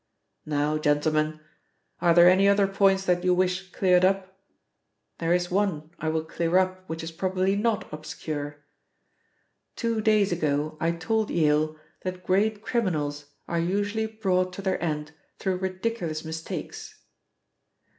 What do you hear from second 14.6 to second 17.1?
their end through ridiculous mistakes.